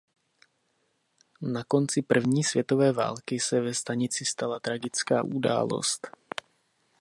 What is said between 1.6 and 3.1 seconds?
konci první světové